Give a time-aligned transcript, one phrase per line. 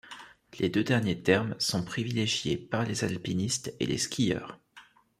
[0.57, 4.57] Les deux derniers termes sont privilégiés par les alpinistes et les skieurs.